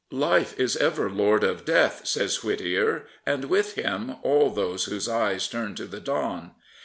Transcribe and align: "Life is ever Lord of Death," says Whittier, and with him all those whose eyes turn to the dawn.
"Life 0.29 0.59
is 0.59 0.75
ever 0.77 1.11
Lord 1.11 1.43
of 1.43 1.63
Death," 1.63 2.07
says 2.07 2.43
Whittier, 2.43 3.05
and 3.23 3.45
with 3.45 3.75
him 3.75 4.15
all 4.23 4.49
those 4.49 4.85
whose 4.85 5.07
eyes 5.07 5.47
turn 5.47 5.75
to 5.75 5.85
the 5.85 5.99
dawn. 5.99 6.55